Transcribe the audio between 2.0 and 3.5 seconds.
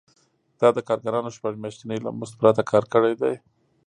له مزد پرته کار کړی دی